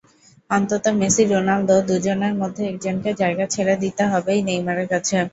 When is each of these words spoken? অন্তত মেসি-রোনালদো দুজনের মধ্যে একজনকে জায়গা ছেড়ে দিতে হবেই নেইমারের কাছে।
অন্তত 0.49 0.85
মেসি-রোনালদো 0.99 1.75
দুজনের 1.89 2.33
মধ্যে 2.41 2.63
একজনকে 2.67 3.09
জায়গা 3.21 3.45
ছেড়ে 3.53 3.75
দিতে 3.83 4.03
হবেই 4.11 4.39
নেইমারের 4.47 4.87
কাছে। 4.93 5.15